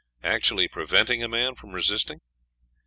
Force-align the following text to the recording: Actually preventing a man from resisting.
Actually 0.23 0.67
preventing 0.67 1.21
a 1.21 1.27
man 1.27 1.53
from 1.53 1.73
resisting. 1.73 2.21